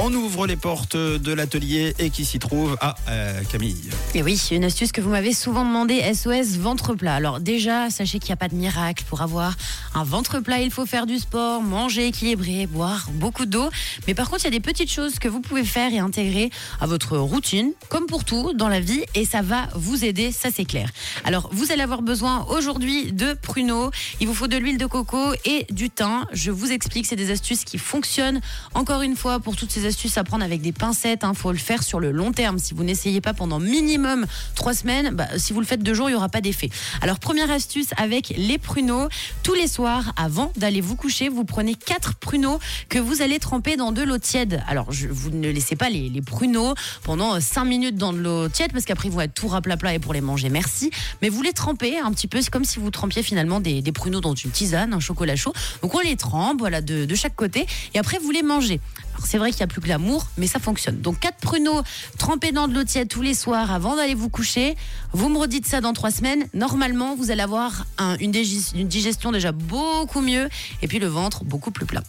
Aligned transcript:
On 0.00 0.12
ouvre 0.14 0.46
les 0.46 0.54
portes 0.54 0.96
de 0.96 1.32
l'atelier 1.32 1.92
et 1.98 2.10
qui 2.10 2.24
s'y 2.24 2.38
trouve 2.38 2.76
Ah, 2.80 2.94
euh, 3.08 3.42
Camille. 3.50 3.90
Et 4.14 4.22
oui, 4.22 4.40
une 4.52 4.64
astuce 4.64 4.92
que 4.92 5.00
vous 5.00 5.10
m'avez 5.10 5.32
souvent 5.34 5.64
demandé, 5.64 6.00
SOS 6.14 6.56
ventre 6.58 6.94
plat. 6.94 7.16
Alors 7.16 7.40
déjà, 7.40 7.90
sachez 7.90 8.20
qu'il 8.20 8.28
n'y 8.28 8.34
a 8.34 8.36
pas 8.36 8.46
de 8.46 8.54
miracle 8.54 9.02
pour 9.08 9.22
avoir 9.22 9.56
un 9.96 10.04
ventre 10.04 10.38
plat. 10.38 10.60
Il 10.60 10.70
faut 10.70 10.86
faire 10.86 11.04
du 11.04 11.18
sport, 11.18 11.62
manger 11.62 12.06
équilibré, 12.06 12.68
boire 12.68 13.08
beaucoup 13.14 13.44
d'eau. 13.44 13.70
Mais 14.06 14.14
par 14.14 14.30
contre, 14.30 14.42
il 14.42 14.44
y 14.44 14.48
a 14.48 14.52
des 14.52 14.60
petites 14.60 14.90
choses 14.90 15.18
que 15.18 15.26
vous 15.26 15.40
pouvez 15.40 15.64
faire 15.64 15.92
et 15.92 15.98
intégrer 15.98 16.50
à 16.80 16.86
votre 16.86 17.18
routine, 17.18 17.72
comme 17.88 18.06
pour 18.06 18.24
tout 18.24 18.52
dans 18.54 18.68
la 18.68 18.78
vie, 18.78 19.02
et 19.16 19.24
ça 19.24 19.42
va 19.42 19.66
vous 19.74 20.04
aider, 20.04 20.30
ça 20.30 20.50
c'est 20.54 20.64
clair. 20.64 20.90
Alors, 21.24 21.50
vous 21.52 21.72
allez 21.72 21.82
avoir 21.82 22.02
besoin 22.02 22.46
aujourd'hui 22.50 23.12
de 23.12 23.32
pruneaux. 23.32 23.90
Il 24.20 24.28
vous 24.28 24.34
faut 24.34 24.46
de 24.46 24.56
l'huile 24.56 24.78
de 24.78 24.86
coco 24.86 25.32
et 25.44 25.66
du 25.70 25.90
thym. 25.90 26.24
Je 26.32 26.52
vous 26.52 26.70
explique, 26.70 27.06
c'est 27.06 27.16
des 27.16 27.32
astuces 27.32 27.64
qui 27.64 27.78
fonctionnent. 27.78 28.40
Encore 28.74 29.02
une 29.02 29.16
fois, 29.16 29.40
pour 29.40 29.56
toutes 29.56 29.72
ces 29.72 29.87
astuces 29.88 30.16
à 30.18 30.24
prendre 30.24 30.44
avec 30.44 30.60
des 30.60 30.72
pincettes. 30.72 31.24
Il 31.28 31.36
faut 31.36 31.52
le 31.52 31.58
faire 31.58 31.82
sur 31.82 31.98
le 31.98 32.12
long 32.12 32.32
terme. 32.32 32.58
Si 32.58 32.74
vous 32.74 32.84
n'essayez 32.84 33.20
pas 33.20 33.34
pendant 33.34 33.58
minimum 33.58 34.26
trois 34.54 34.74
semaines, 34.74 35.10
bah, 35.14 35.26
si 35.36 35.52
vous 35.52 35.60
le 35.60 35.66
faites 35.66 35.82
deux 35.82 35.94
jours, 35.94 36.08
il 36.08 36.12
n'y 36.12 36.16
aura 36.16 36.28
pas 36.28 36.40
d'effet. 36.40 36.70
Alors, 37.02 37.18
première 37.18 37.50
astuce 37.50 37.88
avec 37.96 38.32
les 38.36 38.58
pruneaux. 38.58 39.08
Tous 39.42 39.54
les 39.54 39.66
soirs, 39.66 40.12
avant 40.16 40.52
d'aller 40.56 40.80
vous 40.80 40.94
coucher, 40.94 41.28
vous 41.28 41.44
prenez 41.44 41.74
quatre 41.74 42.14
pruneaux 42.14 42.58
que 42.88 42.98
vous 42.98 43.22
allez 43.22 43.38
tremper 43.38 43.76
dans 43.76 43.92
de 43.92 44.02
l'eau 44.02 44.18
tiède. 44.18 44.62
Alors, 44.68 44.90
vous 45.10 45.30
ne 45.30 45.48
laissez 45.50 45.76
pas 45.76 45.90
les, 45.90 46.22
pruneaux 46.22 46.74
pendant 47.04 47.40
cinq 47.40 47.64
minutes 47.64 47.96
dans 47.96 48.12
de 48.12 48.18
l'eau 48.18 48.48
tiède 48.48 48.72
parce 48.72 48.84
qu'après, 48.84 49.08
ils 49.08 49.14
vont 49.14 49.20
être 49.20 49.34
tout 49.34 49.48
raplat 49.48 49.76
et 49.92 49.98
pour 49.98 50.12
les 50.12 50.20
manger. 50.20 50.50
Merci. 50.50 50.90
Mais 51.22 51.28
vous 51.28 51.42
les 51.42 51.52
trempez 51.52 51.98
un 51.98 52.12
petit 52.12 52.26
peu. 52.26 52.40
C'est 52.42 52.50
comme 52.50 52.64
si 52.64 52.78
vous 52.78 52.90
trempiez 52.90 53.22
finalement 53.22 53.60
des, 53.60 53.82
pruneaux 53.92 54.20
dans 54.20 54.34
une 54.34 54.50
tisane, 54.50 54.92
un 54.92 55.00
chocolat 55.00 55.34
chaud. 55.34 55.52
Donc, 55.82 55.94
on 55.94 56.00
les 56.00 56.16
trempe, 56.16 56.58
voilà, 56.58 56.80
de 56.80 57.14
chaque 57.14 57.34
côté. 57.34 57.66
Et 57.94 57.98
après, 57.98 58.18
vous 58.18 58.30
les 58.30 58.42
mangez. 58.42 58.80
C'est 59.24 59.38
vrai 59.38 59.50
qu'il 59.50 59.58
n'y 59.58 59.64
a 59.64 59.66
plus 59.66 59.80
que 59.80 59.88
l'amour, 59.88 60.26
mais 60.36 60.46
ça 60.46 60.58
fonctionne. 60.58 61.00
Donc 61.00 61.20
quatre 61.20 61.38
pruneaux 61.38 61.82
trempés 62.18 62.52
dans 62.52 62.68
de 62.68 62.74
l'eau 62.74 62.84
tiède 62.84 63.08
tous 63.08 63.22
les 63.22 63.34
soirs 63.34 63.70
avant 63.72 63.96
d'aller 63.96 64.14
vous 64.14 64.28
coucher. 64.28 64.76
Vous 65.12 65.28
me 65.28 65.38
redites 65.38 65.66
ça 65.66 65.80
dans 65.80 65.92
trois 65.92 66.10
semaines. 66.10 66.46
Normalement, 66.54 67.14
vous 67.16 67.30
allez 67.30 67.42
avoir 67.42 67.86
un, 67.98 68.16
une, 68.18 68.32
une 68.74 68.88
digestion 68.88 69.32
déjà 69.32 69.52
beaucoup 69.52 70.20
mieux 70.20 70.48
et 70.82 70.88
puis 70.88 70.98
le 70.98 71.06
ventre 71.08 71.44
beaucoup 71.44 71.70
plus 71.70 71.86
plat. 71.86 72.02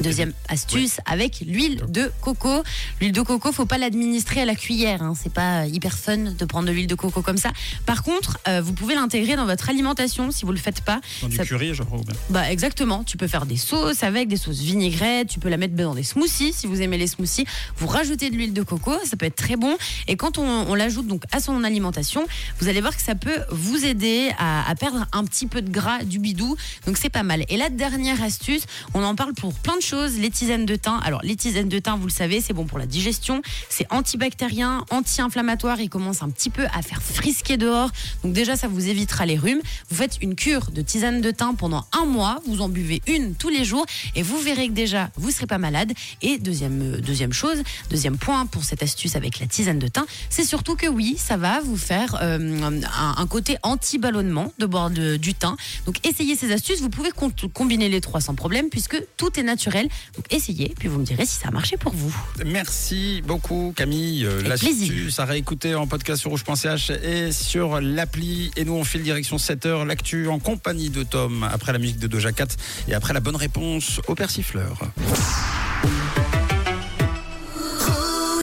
Deuxième 0.00 0.32
astuce 0.48 0.98
avec 1.06 1.40
l'huile 1.46 1.82
de 1.88 2.10
coco. 2.20 2.62
L'huile 3.00 3.12
de 3.12 3.22
coco, 3.22 3.52
faut 3.52 3.66
pas 3.66 3.78
l'administrer 3.78 4.42
à 4.42 4.44
la 4.44 4.54
cuillère. 4.54 5.02
Hein. 5.02 5.14
C'est 5.20 5.32
pas 5.32 5.66
hyper 5.66 5.96
fun 5.96 6.18
de 6.18 6.44
prendre 6.44 6.68
de 6.68 6.72
l'huile 6.72 6.86
de 6.86 6.94
coco 6.94 7.22
comme 7.22 7.38
ça. 7.38 7.50
Par 7.86 8.02
contre, 8.02 8.38
euh, 8.46 8.60
vous 8.60 8.72
pouvez 8.72 8.94
l'intégrer 8.94 9.36
dans 9.36 9.46
votre 9.46 9.70
alimentation 9.70 10.30
si 10.30 10.44
vous 10.44 10.52
le 10.52 10.58
faites 10.58 10.82
pas. 10.82 11.00
Dans 11.22 11.28
du 11.28 11.38
curry, 11.38 11.74
je 11.74 11.82
crois. 11.82 12.00
Bah 12.30 12.50
exactement. 12.50 13.04
Tu 13.04 13.16
peux 13.16 13.26
faire 13.26 13.46
des 13.46 13.56
sauces 13.56 14.02
avec 14.02 14.28
des 14.28 14.36
sauces 14.36 14.60
vinaigrettes. 14.60 15.28
Tu 15.28 15.38
peux 15.38 15.48
la 15.48 15.56
mettre 15.56 15.74
dans 15.74 15.94
des 15.94 16.02
smoothies 16.02 16.52
si 16.52 16.66
vous 16.66 16.82
aimez 16.82 16.98
les 16.98 17.06
smoothies. 17.06 17.46
Vous 17.78 17.86
rajoutez 17.86 18.30
de 18.30 18.36
l'huile 18.36 18.52
de 18.52 18.62
coco, 18.62 18.92
ça 19.04 19.16
peut 19.16 19.26
être 19.26 19.36
très 19.36 19.56
bon. 19.56 19.76
Et 20.08 20.16
quand 20.16 20.38
on, 20.38 20.44
on 20.68 20.74
l'ajoute 20.74 21.06
donc 21.06 21.22
à 21.32 21.40
son 21.40 21.64
alimentation, 21.64 22.26
vous 22.60 22.68
allez 22.68 22.80
voir 22.80 22.94
que 22.94 23.02
ça 23.02 23.14
peut 23.14 23.40
vous 23.50 23.84
aider 23.84 24.30
à, 24.38 24.68
à 24.68 24.74
perdre 24.74 25.06
un 25.12 25.24
petit 25.24 25.46
peu 25.46 25.62
de 25.62 25.70
gras 25.70 26.02
du 26.04 26.18
bidou. 26.18 26.56
Donc 26.86 26.98
c'est 26.98 27.08
pas 27.08 27.22
mal. 27.22 27.44
Et 27.48 27.56
la 27.56 27.70
dernière 27.70 28.22
astuce, 28.22 28.64
on 28.92 29.02
en 29.02 29.14
parle 29.14 29.32
pour 29.32 29.54
plein 29.54 29.75
de 29.76 29.82
choses, 29.82 30.18
les 30.18 30.30
tisanes 30.30 30.66
de 30.66 30.76
thym. 30.76 31.00
Alors, 31.04 31.20
les 31.22 31.36
tisanes 31.36 31.68
de 31.68 31.78
thym, 31.78 31.96
vous 31.98 32.06
le 32.06 32.12
savez, 32.12 32.40
c'est 32.40 32.52
bon 32.52 32.66
pour 32.66 32.78
la 32.78 32.86
digestion, 32.86 33.42
c'est 33.68 33.86
antibactérien, 33.90 34.84
anti-inflammatoire. 34.90 35.80
Il 35.80 35.88
commence 35.88 36.22
un 36.22 36.30
petit 36.30 36.50
peu 36.50 36.64
à 36.74 36.82
faire 36.82 37.02
frisquer 37.02 37.56
dehors. 37.56 37.90
Donc, 38.22 38.32
déjà, 38.32 38.56
ça 38.56 38.68
vous 38.68 38.88
évitera 38.88 39.26
les 39.26 39.36
rhumes. 39.36 39.60
Vous 39.90 39.96
faites 39.96 40.18
une 40.22 40.34
cure 40.34 40.70
de 40.70 40.82
tisane 40.82 41.20
de 41.20 41.30
thym 41.30 41.54
pendant 41.56 41.86
un 41.92 42.04
mois. 42.04 42.40
Vous 42.46 42.60
en 42.60 42.68
buvez 42.68 43.02
une 43.06 43.34
tous 43.34 43.48
les 43.48 43.64
jours 43.64 43.86
et 44.14 44.22
vous 44.22 44.38
verrez 44.38 44.68
que 44.68 44.72
déjà, 44.72 45.10
vous 45.16 45.30
serez 45.30 45.46
pas 45.46 45.58
malade. 45.58 45.92
Et 46.22 46.38
deuxième, 46.38 46.94
euh, 46.94 47.00
deuxième 47.00 47.32
chose, 47.32 47.62
deuxième 47.90 48.16
point 48.16 48.46
pour 48.46 48.64
cette 48.64 48.82
astuce 48.82 49.16
avec 49.16 49.40
la 49.40 49.46
tisane 49.46 49.78
de 49.78 49.88
thym, 49.88 50.04
c'est 50.30 50.44
surtout 50.44 50.76
que 50.76 50.86
oui, 50.86 51.16
ça 51.18 51.36
va 51.36 51.60
vous 51.60 51.76
faire 51.76 52.18
euh, 52.22 52.62
un, 52.62 52.80
un, 53.16 53.26
côté 53.26 53.56
anti-ballonnement 53.62 54.52
de 54.58 54.66
boire 54.66 54.90
de, 54.90 55.16
du 55.16 55.34
thym. 55.34 55.56
Donc, 55.84 56.06
essayez 56.06 56.36
ces 56.36 56.52
astuces. 56.52 56.80
Vous 56.80 56.90
pouvez 56.90 57.10
combiner 57.52 57.88
les 57.88 58.00
trois 58.00 58.20
sans 58.20 58.34
problème 58.34 58.68
puisque 58.70 59.02
tout 59.16 59.38
est 59.38 59.42
naturel 59.42 59.65
naturel. 59.66 59.88
Donc 60.14 60.24
essayez, 60.30 60.72
puis 60.78 60.88
vous 60.88 60.98
me 60.98 61.04
direz 61.04 61.26
si 61.26 61.36
ça 61.40 61.48
a 61.48 61.50
marché 61.50 61.76
pour 61.76 61.92
vous. 61.92 62.14
Merci 62.44 63.22
beaucoup 63.26 63.72
Camille. 63.76 64.26
L'astuce 64.44 65.18
à 65.18 65.24
réécouter 65.24 65.74
en 65.74 65.86
podcast 65.86 66.20
sur 66.20 66.30
rouge.ch 66.30 66.90
et 66.90 67.32
sur 67.32 67.80
l'appli. 67.80 68.50
Et 68.56 68.64
nous 68.64 68.74
on 68.74 68.84
file 68.84 69.02
direction 69.02 69.36
7h, 69.36 69.86
l'actu 69.86 70.28
en 70.28 70.38
compagnie 70.38 70.90
de 70.90 71.02
Tom, 71.02 71.46
après 71.52 71.72
la 71.72 71.78
musique 71.78 71.98
de 71.98 72.06
Doja 72.06 72.32
Cat 72.32 72.48
et 72.88 72.94
après 72.94 73.12
la 73.12 73.20
bonne 73.20 73.36
réponse 73.36 74.00
au 74.06 74.14
persifleur. 74.14 74.78